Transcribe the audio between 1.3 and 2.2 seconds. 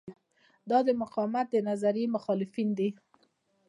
د نظریې